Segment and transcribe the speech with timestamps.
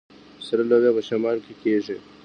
[0.47, 1.97] سره لوبیا په شمال کې کیږي.